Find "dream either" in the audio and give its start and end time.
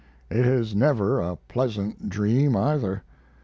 2.09-3.03